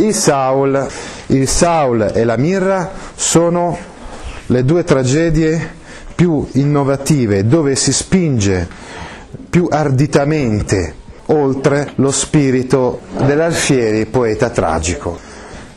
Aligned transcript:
Il 0.00 0.14
Saul, 0.14 0.88
il 1.26 1.46
Saul 1.46 2.12
e 2.14 2.24
la 2.24 2.38
Mirra 2.38 2.90
sono 3.14 3.76
le 4.46 4.64
due 4.64 4.82
tragedie 4.82 5.74
più 6.14 6.48
innovative 6.52 7.46
dove 7.46 7.76
si 7.76 7.92
spinge 7.92 8.66
più 9.50 9.68
arditamente 9.70 10.94
oltre 11.26 11.92
lo 11.96 12.10
spirito 12.10 13.00
dell'Alfieri, 13.26 14.06
poeta 14.06 14.48
tragico. 14.48 15.18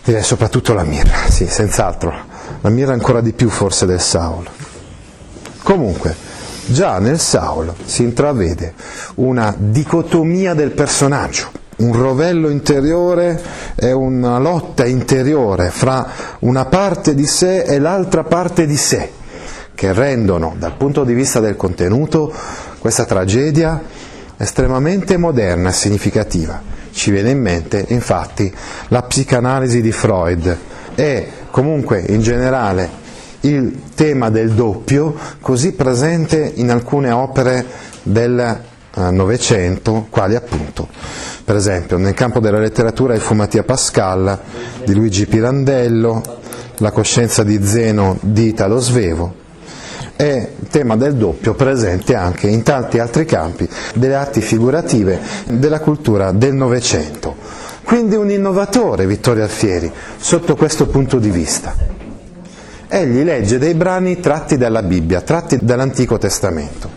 Direi 0.02 0.24
soprattutto 0.24 0.74
la 0.74 0.84
Mirra, 0.84 1.30
sì, 1.30 1.46
senz'altro. 1.46 2.13
La 2.62 2.70
Mirra 2.70 2.94
ancora 2.94 3.20
di 3.20 3.34
più 3.34 3.49
forse 3.49 3.85
del 3.85 3.99
Saul. 3.99 4.48
Comunque, 5.63 6.16
già 6.68 6.98
nel 6.99 7.20
Saul 7.20 7.74
si 7.84 8.04
intravede 8.04 8.74
una 9.16 9.54
dicotomia 9.58 10.54
del 10.54 10.71
personaggio 10.71 11.62
un 11.77 11.94
rovello 11.94 12.50
interiore 12.50 13.41
e 13.76 13.91
una 13.91 14.38
lotta 14.38 14.86
interiore 14.86 15.70
fra 15.70 16.07
una 16.40 16.65
parte 16.65 17.15
di 17.15 17.26
sé 17.26 17.63
e 17.63 17.80
l'altra 17.80 18.24
parte 18.24 18.65
di 18.65 18.77
sé, 18.77 19.10
che 19.74 19.93
rendono 19.93 20.55
dal 20.57 20.76
punto 20.76 21.04
di 21.04 21.13
vista 21.13 21.40
del 21.40 21.55
contenuto 21.55 22.32
questa 22.80 23.05
tragedia 23.05 23.82
estremamente 24.38 25.18
moderna 25.18 25.70
e 25.70 25.74
significativa. 25.74 26.62
Ci 26.91 27.12
viene 27.12 27.32
in 27.32 27.41
mente 27.41 27.85
infatti 27.90 28.54
la 28.90 29.02
psicanalisi 29.02 29.82
di 29.82 29.91
Freud 29.91 30.58
e 30.96 31.32
comunque 31.49 31.99
in 32.08 32.21
generale 32.21 33.02
il 33.41 33.82
tema 33.96 34.30
del 34.30 34.52
doppio 34.52 35.15
così 35.41 35.74
presente 35.74 36.52
in 36.55 36.70
alcune 36.70 37.12
opere 37.12 37.65
del 38.04 38.62
Novecento, 38.96 40.05
quali 40.10 40.35
appunto 40.35 40.87
per 41.44 41.55
esempio, 41.55 41.98
nel 41.98 42.13
campo 42.13 42.40
della 42.40 42.60
letteratura 42.60 43.13
il 43.13 43.22
Fumatia 43.22 43.63
Pascal 43.63 44.40
di 44.86 44.94
Luigi 44.94 45.26
Pirandello, 45.26 46.22
La 46.77 46.91
coscienza 46.91 47.44
di 47.44 47.63
Zeno 47.66 48.18
di 48.22 48.48
Italo 48.48 48.80
Svevo, 48.80 49.41
e 50.16 50.49
il 50.60 50.68
tema 50.70 50.96
del 50.96 51.16
doppio 51.16 51.54
presente 51.54 52.16
anche 52.16 52.48
in 52.48 52.64
tanti 52.64 52.99
altri 52.99 53.26
campi 53.26 53.68
delle 53.94 54.16
arti 54.16 54.41
figurative 54.41 55.20
della 55.46 55.80
cultura 55.80 56.32
del 56.32 56.54
Novecento. 56.54 57.36
Quindi 57.84 58.16
un 58.16 58.32
innovatore 58.32 59.05
Vittorio 59.05 59.44
Alfieri 59.44 59.91
sotto 60.18 60.55
questo 60.55 60.88
punto 60.88 61.20
di 61.20 61.30
vista. 61.30 61.76
Egli 62.88 63.24
legge 63.24 63.58
dei 63.58 63.74
brani 63.74 64.19
tratti 64.19 64.56
dalla 64.56 64.84
Bibbia, 64.84 65.22
tratti 65.22 65.58
dall'Antico 65.62 66.18
Testamento. 66.18 66.90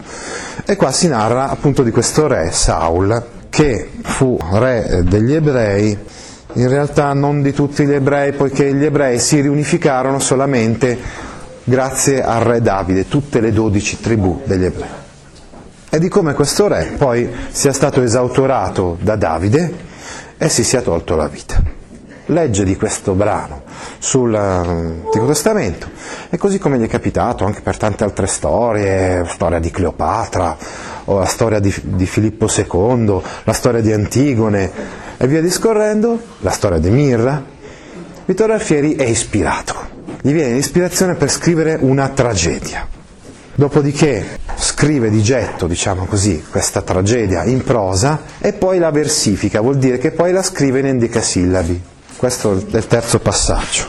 E 0.64 0.76
qua 0.76 0.92
si 0.92 1.08
narra 1.08 1.48
appunto 1.48 1.82
di 1.82 1.90
questo 1.90 2.26
re, 2.26 2.50
Saul, 2.52 3.34
che 3.56 3.88
fu 4.02 4.38
re 4.52 5.00
degli 5.04 5.32
ebrei, 5.32 5.96
in 6.52 6.68
realtà 6.68 7.14
non 7.14 7.40
di 7.40 7.54
tutti 7.54 7.86
gli 7.86 7.92
ebrei, 7.94 8.34
poiché 8.34 8.74
gli 8.74 8.84
ebrei 8.84 9.18
si 9.18 9.40
riunificarono 9.40 10.18
solamente 10.18 10.98
grazie 11.64 12.22
al 12.22 12.42
re 12.42 12.60
Davide, 12.60 13.08
tutte 13.08 13.40
le 13.40 13.54
dodici 13.54 13.98
tribù 13.98 14.42
degli 14.44 14.66
ebrei. 14.66 14.90
E 15.88 15.98
di 15.98 16.10
come 16.10 16.34
questo 16.34 16.68
re 16.68 16.96
poi 16.98 17.30
sia 17.48 17.72
stato 17.72 18.02
esautorato 18.02 18.98
da 19.00 19.16
Davide 19.16 19.72
e 20.36 20.50
si 20.50 20.62
sia 20.62 20.82
tolto 20.82 21.16
la 21.16 21.26
vita. 21.26 21.58
Legge 22.26 22.62
di 22.62 22.76
questo 22.76 23.14
brano 23.14 23.62
sull'Antico 23.98 25.24
Testamento 25.24 25.88
e 26.28 26.36
così 26.36 26.58
come 26.58 26.76
gli 26.78 26.84
è 26.84 26.88
capitato 26.88 27.46
anche 27.46 27.62
per 27.62 27.78
tante 27.78 28.04
altre 28.04 28.26
storie, 28.26 29.24
storia 29.26 29.60
di 29.60 29.70
Cleopatra, 29.70 30.58
o 31.06 31.18
la 31.18 31.24
storia 31.24 31.58
di, 31.58 31.74
di 31.82 32.06
Filippo 32.06 32.46
II, 32.48 33.20
la 33.44 33.52
storia 33.52 33.80
di 33.80 33.92
Antigone 33.92 34.70
e 35.16 35.26
via 35.26 35.40
discorrendo, 35.40 36.18
la 36.40 36.50
storia 36.50 36.78
di 36.78 36.90
Mirra, 36.90 37.42
Vittorio 38.24 38.54
Alfieri 38.54 38.96
è 38.96 39.04
ispirato, 39.04 39.74
gli 40.20 40.32
viene 40.32 40.54
l'ispirazione 40.54 41.14
per 41.14 41.30
scrivere 41.30 41.78
una 41.80 42.08
tragedia. 42.08 42.88
Dopodiché 43.54 44.40
scrive 44.56 45.08
di 45.08 45.22
getto, 45.22 45.66
diciamo 45.66 46.04
così, 46.04 46.44
questa 46.50 46.82
tragedia 46.82 47.44
in 47.44 47.62
prosa 47.62 48.22
e 48.38 48.52
poi 48.52 48.78
la 48.78 48.90
versifica, 48.90 49.60
vuol 49.60 49.78
dire 49.78 49.96
che 49.98 50.10
poi 50.10 50.32
la 50.32 50.42
scrive 50.42 50.80
in 50.80 50.86
endecasillabi. 50.86 51.82
Questo 52.16 52.62
è 52.70 52.76
il 52.76 52.86
terzo 52.86 53.18
passaggio. 53.20 53.84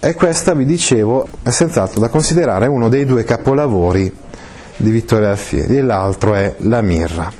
E 0.00 0.12
questa, 0.14 0.52
vi 0.52 0.66
dicevo, 0.66 1.26
è 1.42 1.50
senz'altro 1.50 2.00
da 2.00 2.08
considerare 2.08 2.66
uno 2.66 2.90
dei 2.90 3.06
due 3.06 3.24
capolavori 3.24 4.12
di 4.76 4.90
Vittorio 4.90 5.28
Alfieri 5.28 5.78
e 5.78 5.82
l'altro 5.82 6.34
è 6.34 6.54
la 6.58 6.80
mirra. 6.80 7.30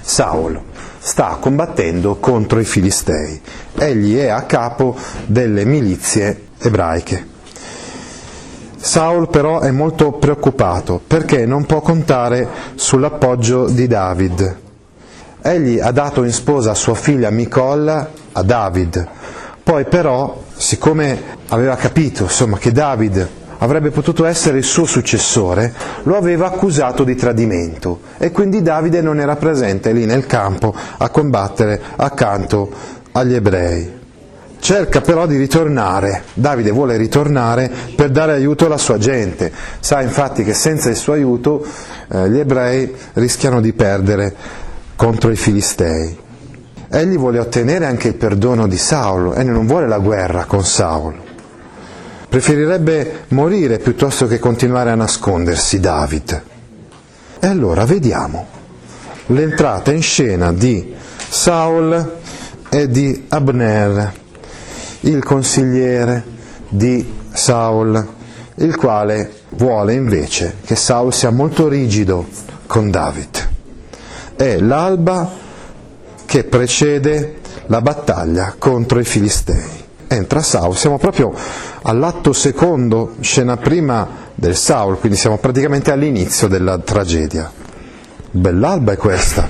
Saulo 0.00 0.64
sta 0.98 1.36
combattendo 1.40 2.16
contro 2.16 2.60
i 2.60 2.64
Filistei, 2.64 3.40
egli 3.76 4.16
è 4.16 4.28
a 4.28 4.42
capo 4.42 4.96
delle 5.26 5.64
milizie 5.64 6.46
ebraiche. 6.58 7.36
Saul 8.76 9.28
però 9.28 9.60
è 9.60 9.70
molto 9.70 10.12
preoccupato 10.12 11.00
perché 11.04 11.46
non 11.46 11.66
può 11.66 11.80
contare 11.80 12.48
sull'appoggio 12.74 13.68
di 13.68 13.86
David. 13.86 14.56
Egli 15.42 15.78
ha 15.80 15.90
dato 15.90 16.22
in 16.24 16.32
sposa 16.32 16.74
sua 16.74 16.94
figlia 16.94 17.30
Micolla 17.30 18.10
a 18.32 18.42
David, 18.42 19.08
poi 19.62 19.84
però, 19.84 20.44
siccome 20.56 21.20
aveva 21.48 21.76
capito 21.76 22.22
insomma, 22.22 22.56
che 22.56 22.72
David 22.72 23.28
avrebbe 23.58 23.90
potuto 23.90 24.24
essere 24.24 24.58
il 24.58 24.64
suo 24.64 24.84
successore, 24.84 25.72
lo 26.04 26.16
aveva 26.16 26.46
accusato 26.46 27.04
di 27.04 27.14
tradimento 27.14 28.00
e 28.18 28.30
quindi 28.30 28.62
Davide 28.62 29.00
non 29.00 29.20
era 29.20 29.36
presente 29.36 29.92
lì 29.92 30.04
nel 30.04 30.26
campo 30.26 30.74
a 30.96 31.08
combattere 31.08 31.80
accanto 31.96 32.70
agli 33.12 33.34
ebrei. 33.34 33.96
Cerca 34.60 35.00
però 35.00 35.26
di 35.26 35.36
ritornare, 35.36 36.24
Davide 36.34 36.70
vuole 36.70 36.96
ritornare 36.96 37.70
per 37.94 38.10
dare 38.10 38.32
aiuto 38.32 38.66
alla 38.66 38.76
sua 38.76 38.98
gente, 38.98 39.52
sa 39.78 40.02
infatti 40.02 40.42
che 40.42 40.52
senza 40.52 40.88
il 40.90 40.96
suo 40.96 41.12
aiuto 41.12 41.64
eh, 42.08 42.28
gli 42.28 42.38
ebrei 42.38 42.92
rischiano 43.14 43.60
di 43.60 43.72
perdere 43.72 44.34
contro 44.96 45.30
i 45.30 45.36
filistei. 45.36 46.26
Egli 46.90 47.16
vuole 47.16 47.38
ottenere 47.38 47.86
anche 47.86 48.08
il 48.08 48.14
perdono 48.14 48.66
di 48.66 48.78
Saulo 48.78 49.34
e 49.34 49.44
non 49.44 49.66
vuole 49.66 49.86
la 49.86 49.98
guerra 49.98 50.44
con 50.44 50.64
Saulo. 50.64 51.27
Preferirebbe 52.28 53.24
morire 53.28 53.78
piuttosto 53.78 54.26
che 54.26 54.38
continuare 54.38 54.90
a 54.90 54.94
nascondersi 54.94 55.80
David. 55.80 56.42
E 57.40 57.46
allora 57.46 57.86
vediamo 57.86 58.46
l'entrata 59.26 59.92
in 59.92 60.02
scena 60.02 60.52
di 60.52 60.94
Saul 61.28 62.16
e 62.68 62.88
di 62.90 63.24
Abner, 63.28 64.12
il 65.00 65.24
consigliere 65.24 66.22
di 66.68 67.14
Saul, 67.32 68.06
il 68.56 68.76
quale 68.76 69.32
vuole 69.50 69.94
invece 69.94 70.56
che 70.66 70.76
Saul 70.76 71.14
sia 71.14 71.30
molto 71.30 71.66
rigido 71.66 72.26
con 72.66 72.90
David. 72.90 73.48
È 74.36 74.58
l'alba 74.58 75.30
che 76.26 76.44
precede 76.44 77.36
la 77.66 77.80
battaglia 77.80 78.54
contro 78.58 78.98
i 78.98 79.04
Filistei 79.04 79.77
entra 80.08 80.42
Saul, 80.42 80.76
siamo 80.76 80.98
proprio 80.98 81.32
all'atto 81.82 82.32
secondo, 82.32 83.14
scena 83.20 83.56
prima 83.56 84.26
del 84.34 84.56
Saul, 84.56 84.98
quindi 84.98 85.18
siamo 85.18 85.38
praticamente 85.38 85.92
all'inizio 85.92 86.48
della 86.48 86.78
tragedia. 86.78 87.50
Bell'alba 88.30 88.92
è 88.92 88.96
questa, 88.96 89.48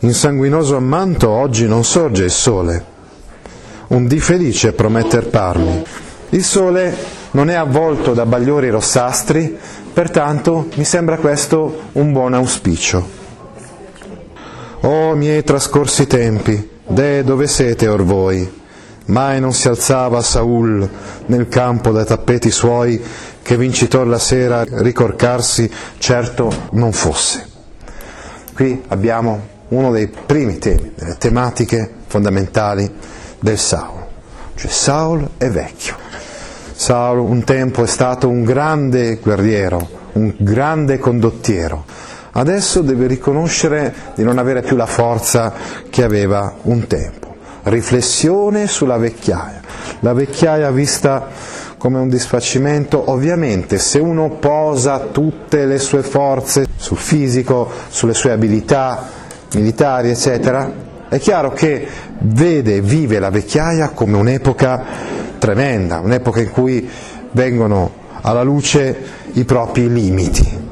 in 0.00 0.14
sanguinoso 0.14 0.76
ammanto 0.76 1.28
oggi 1.28 1.66
non 1.66 1.84
sorge 1.84 2.24
il 2.24 2.30
sole. 2.30 2.96
Un 3.88 4.06
dì 4.06 4.20
felice 4.20 4.72
prometter 4.72 5.28
parmi. 5.28 5.84
Il 6.30 6.44
sole 6.44 6.94
non 7.32 7.50
è 7.50 7.54
avvolto 7.54 8.12
da 8.14 8.26
bagliori 8.26 8.70
rossastri, 8.70 9.58
pertanto 9.92 10.68
mi 10.74 10.84
sembra 10.84 11.16
questo 11.16 11.84
un 11.92 12.12
buon 12.12 12.34
auspicio. 12.34 13.16
Oh 14.82 15.14
miei 15.14 15.42
trascorsi 15.42 16.06
tempi, 16.06 16.68
de 16.86 17.24
dove 17.24 17.46
siete 17.46 17.88
or 17.88 18.04
voi? 18.04 18.56
Mai 19.08 19.40
non 19.40 19.54
si 19.54 19.68
alzava 19.68 20.20
Saul 20.20 20.88
nel 21.26 21.48
campo 21.48 21.92
dai 21.92 22.04
tappeti 22.04 22.50
suoi 22.50 23.02
che 23.40 23.56
vincitor 23.56 24.06
la 24.06 24.18
sera 24.18 24.64
ricorcarsi 24.68 25.70
certo 25.96 26.52
non 26.72 26.92
fosse. 26.92 27.46
Qui 28.54 28.82
abbiamo 28.88 29.56
uno 29.68 29.90
dei 29.92 30.08
primi 30.08 30.58
temi, 30.58 30.92
delle 30.94 31.16
tematiche 31.16 31.90
fondamentali 32.06 32.90
del 33.40 33.56
Saul. 33.56 34.04
Cioè 34.54 34.70
Saul 34.70 35.26
è 35.38 35.48
vecchio. 35.48 35.96
Saul 36.74 37.20
un 37.20 37.44
tempo 37.44 37.84
è 37.84 37.86
stato 37.86 38.28
un 38.28 38.44
grande 38.44 39.16
guerriero, 39.16 39.88
un 40.12 40.34
grande 40.36 40.98
condottiero. 40.98 41.84
Adesso 42.32 42.82
deve 42.82 43.06
riconoscere 43.06 43.94
di 44.14 44.22
non 44.22 44.36
avere 44.36 44.60
più 44.60 44.76
la 44.76 44.86
forza 44.86 45.54
che 45.88 46.04
aveva 46.04 46.56
un 46.62 46.86
tempo. 46.86 47.27
Riflessione 47.68 48.66
sulla 48.66 48.96
vecchiaia. 48.96 49.60
La 50.00 50.12
vecchiaia 50.12 50.70
vista 50.70 51.28
come 51.76 51.98
un 51.98 52.08
disfacimento, 52.08 53.10
ovviamente 53.10 53.78
se 53.78 53.98
uno 53.98 54.30
posa 54.30 54.98
tutte 55.12 55.64
le 55.66 55.78
sue 55.78 56.02
forze 56.02 56.66
sul 56.76 56.96
fisico, 56.96 57.70
sulle 57.88 58.14
sue 58.14 58.32
abilità 58.32 59.06
militari, 59.54 60.10
eccetera, 60.10 60.70
è 61.08 61.18
chiaro 61.18 61.52
che 61.52 61.86
vede 62.20 62.76
e 62.76 62.80
vive 62.80 63.18
la 63.18 63.30
vecchiaia 63.30 63.90
come 63.90 64.16
un'epoca 64.16 64.84
tremenda, 65.38 66.00
un'epoca 66.00 66.40
in 66.40 66.50
cui 66.50 66.88
vengono 67.32 67.92
alla 68.22 68.42
luce 68.42 68.96
i 69.32 69.44
propri 69.44 69.92
limiti. 69.92 70.67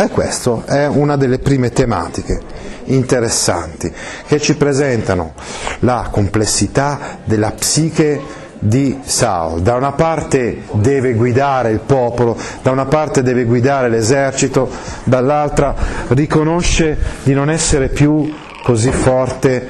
E 0.00 0.08
questa 0.08 0.64
è 0.64 0.86
una 0.86 1.18
delle 1.18 1.38
prime 1.40 1.72
tematiche 1.72 2.40
interessanti 2.84 3.92
che 4.26 4.40
ci 4.40 4.56
presentano 4.56 5.34
la 5.80 6.08
complessità 6.10 7.18
della 7.22 7.50
psiche 7.50 8.18
di 8.58 8.98
Saul. 9.04 9.60
Da 9.60 9.74
una 9.74 9.92
parte 9.92 10.62
deve 10.72 11.12
guidare 11.12 11.72
il 11.72 11.80
popolo, 11.80 12.34
da 12.62 12.70
una 12.70 12.86
parte 12.86 13.22
deve 13.22 13.44
guidare 13.44 13.90
l'esercito, 13.90 14.70
dall'altra 15.04 15.74
riconosce 16.08 16.96
di 17.22 17.34
non 17.34 17.50
essere 17.50 17.88
più 17.88 18.34
così 18.62 18.90
forte 18.90 19.68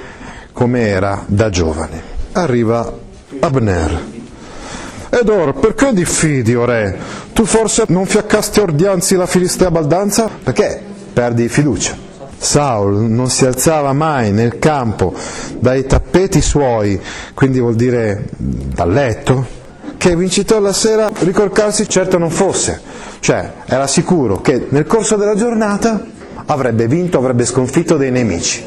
come 0.52 0.86
era 0.86 1.24
da 1.26 1.50
giovane. 1.50 2.02
Arriva 2.34 2.88
Abner. 3.40 4.19
Ed 5.10 5.28
or, 5.28 5.54
perché 5.54 5.92
diffidi, 5.92 6.54
o 6.54 6.64
re? 6.64 6.96
Tu 7.32 7.44
forse 7.44 7.84
non 7.88 8.06
fiaccasti 8.06 8.60
ordianzi 8.60 9.16
la 9.16 9.26
filistea 9.26 9.70
baldanza? 9.70 10.30
Perché 10.42 10.80
perdi 11.12 11.48
fiducia. 11.48 11.96
Saul 12.38 13.02
non 13.10 13.28
si 13.28 13.44
alzava 13.44 13.92
mai 13.92 14.32
nel 14.32 14.58
campo 14.58 15.12
dai 15.58 15.84
tappeti 15.84 16.40
suoi, 16.40 16.98
quindi 17.34 17.58
vuol 17.58 17.74
dire 17.74 18.28
dal 18.38 18.90
letto, 18.90 19.46
che 19.98 20.16
vincitore 20.16 20.62
la 20.62 20.72
sera 20.72 21.10
ricorcarsi 21.18 21.86
certo 21.86 22.16
non 22.16 22.30
fosse, 22.30 22.80
cioè 23.18 23.52
era 23.66 23.86
sicuro 23.86 24.40
che 24.40 24.68
nel 24.70 24.86
corso 24.86 25.16
della 25.16 25.34
giornata 25.34 26.02
avrebbe 26.46 26.86
vinto, 26.86 27.18
avrebbe 27.18 27.44
sconfitto 27.44 27.96
dei 27.98 28.10
nemici. 28.10 28.64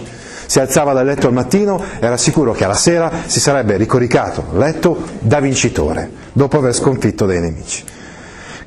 Si 0.53 0.59
alzava 0.59 0.93
dal 0.93 1.07
letto 1.07 1.25
al 1.25 1.33
mattino, 1.33 1.83
era 1.99 2.15
sicuro 2.15 2.51
che 2.51 2.63
alla 2.63 2.75
sera 2.75 3.09
si 3.25 3.39
sarebbe 3.39 3.75
ricoricato 3.75 4.49
letto 4.53 5.01
da 5.17 5.39
vincitore, 5.39 6.07
dopo 6.31 6.59
aver 6.59 6.75
sconfitto 6.75 7.25
dei 7.25 7.41
nemici. 7.41 7.83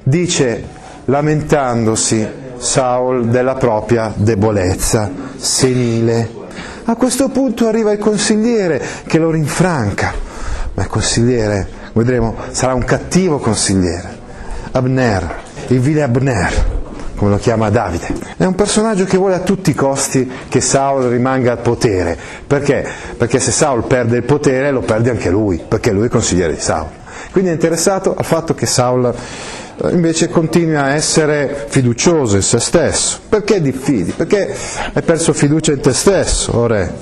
Dice, 0.02 0.64
lamentandosi, 1.04 2.26
Saul 2.56 3.26
della 3.26 3.54
propria 3.54 4.12
debolezza 4.16 5.08
senile. 5.36 6.28
A 6.86 6.96
questo 6.96 7.28
punto 7.28 7.68
arriva 7.68 7.92
il 7.92 7.98
consigliere 7.98 8.82
che 9.06 9.18
lo 9.18 9.30
rinfranca, 9.30 10.12
ma 10.74 10.82
il 10.82 10.88
consigliere, 10.88 11.68
vedremo, 11.92 12.34
sarà 12.50 12.74
un 12.74 12.82
cattivo 12.84 13.38
consigliere. 13.38 14.18
Abner, 14.72 15.36
il 15.68 15.78
vile 15.78 16.02
Abner, 16.02 16.75
come 17.16 17.30
lo 17.32 17.38
chiama 17.38 17.70
Davide. 17.70 18.14
È 18.36 18.44
un 18.44 18.54
personaggio 18.54 19.04
che 19.04 19.16
vuole 19.16 19.34
a 19.34 19.40
tutti 19.40 19.70
i 19.70 19.74
costi 19.74 20.30
che 20.48 20.60
Saul 20.60 21.04
rimanga 21.04 21.52
al 21.52 21.58
potere. 21.58 22.16
Perché? 22.46 22.86
Perché 23.16 23.40
se 23.40 23.50
Saul 23.50 23.84
perde 23.84 24.18
il 24.18 24.22
potere 24.22 24.70
lo 24.70 24.80
perde 24.80 25.10
anche 25.10 25.30
lui, 25.30 25.60
perché 25.66 25.90
lui 25.90 26.06
è 26.06 26.10
consigliere 26.10 26.54
di 26.54 26.60
Saul. 26.60 26.88
Quindi 27.32 27.50
è 27.50 27.54
interessato 27.54 28.14
al 28.14 28.24
fatto 28.24 28.54
che 28.54 28.66
Saul 28.66 29.12
eh, 29.82 29.90
invece 29.90 30.28
continui 30.28 30.76
a 30.76 30.94
essere 30.94 31.66
fiducioso 31.68 32.36
in 32.36 32.42
se 32.42 32.60
stesso. 32.60 33.18
Perché 33.28 33.60
diffidi? 33.60 34.12
Perché 34.12 34.54
hai 34.92 35.02
perso 35.02 35.32
fiducia 35.32 35.72
in 35.72 35.80
te 35.80 35.92
stesso, 35.92 36.52
o 36.52 36.66
re. 36.66 36.92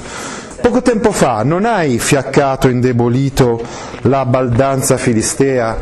Poco 0.61 0.81
tempo 0.81 1.13
fa 1.13 1.43
non 1.43 1.67
hai 1.67 1.99
fiaccato, 1.99 2.69
indebolito 2.69 3.63
la 4.03 4.25
baldanza 4.25 4.97
filistea, 4.97 5.77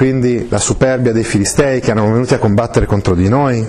quindi 0.00 0.46
la 0.48 0.58
superbia 0.58 1.12
dei 1.12 1.24
filistei 1.24 1.80
che 1.80 1.90
erano 1.90 2.10
venuti 2.10 2.32
a 2.32 2.38
combattere 2.38 2.86
contro 2.86 3.14
di 3.14 3.28
noi? 3.28 3.62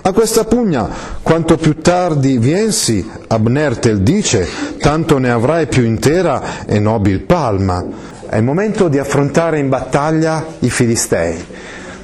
A 0.00 0.12
questa 0.14 0.46
pugna, 0.46 0.88
quanto 1.20 1.58
più 1.58 1.82
tardi 1.82 2.38
viensi, 2.38 3.06
Abner 3.26 3.76
te 3.76 4.02
dice, 4.02 4.48
tanto 4.78 5.18
ne 5.18 5.30
avrai 5.30 5.66
più 5.66 5.84
intera 5.84 6.64
e 6.64 6.78
nobil 6.78 7.20
palma. 7.20 7.84
È 8.26 8.38
il 8.38 8.42
momento 8.42 8.88
di 8.88 8.98
affrontare 8.98 9.58
in 9.58 9.68
battaglia 9.68 10.46
i 10.60 10.70
Filistei. 10.70 11.44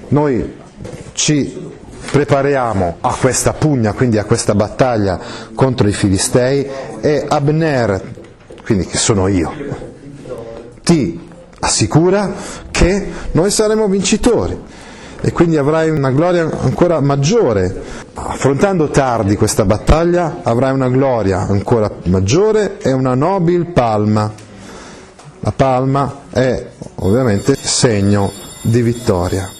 Noi 0.08 0.56
ci 1.14 1.72
prepariamo 2.12 2.96
a 3.00 3.14
questa 3.19 3.54
pugna, 3.54 3.94
quindi 3.94 4.19
a 4.19 4.25
questa 4.25 4.54
battaglia 4.54 5.19
contro 5.54 5.88
i 5.88 5.92
Filistei 5.92 6.69
e 7.00 7.25
Abner, 7.26 8.02
quindi 8.62 8.84
che 8.84 8.98
sono 8.98 9.28
io, 9.28 9.50
ti 10.82 11.28
assicura 11.60 12.69
che 12.81 13.06
noi 13.32 13.50
saremo 13.50 13.87
vincitori 13.88 14.59
e 15.21 15.32
quindi 15.32 15.59
avrai 15.59 15.91
una 15.91 16.11
gloria 16.11 16.49
ancora 16.62 16.99
maggiore. 17.00 17.82
Affrontando 18.15 18.88
tardi 18.88 19.37
questa 19.37 19.67
battaglia 19.67 20.41
avrai 20.43 20.73
una 20.73 20.88
gloria 20.88 21.41
ancora 21.41 21.91
maggiore 22.05 22.79
e 22.79 22.93
una 22.93 23.15
nobile 23.15 23.67
palma. 23.67 24.32
La 25.41 25.53
palma 25.53 26.21
è 26.31 26.69
ovviamente 26.97 27.55
segno 27.55 28.32
di 28.62 28.81
vittoria. 28.81 29.60